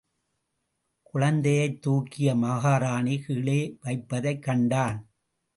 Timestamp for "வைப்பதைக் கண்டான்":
3.81-4.99